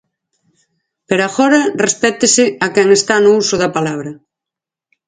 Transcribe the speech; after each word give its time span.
Pero 1.07 1.21
agora 1.25 1.61
respéctese 1.85 2.43
a 2.65 2.67
quen 2.73 2.87
está 2.97 3.15
no 3.21 3.31
uso 3.41 3.55
da 3.61 3.73
palabra. 3.77 4.11